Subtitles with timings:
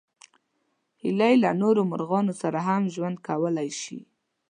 [1.01, 3.99] هیلۍ له نورو مرغانو سره هم ژوند کولی شي